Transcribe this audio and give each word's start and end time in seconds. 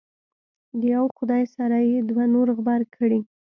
د 0.79 0.81
یو 0.95 1.05
خدای 1.17 1.43
سره 1.55 1.77
یې 1.89 1.99
دوه 2.09 2.23
نور 2.33 2.47
غبرګ 2.57 2.87
کړي. 2.97 3.19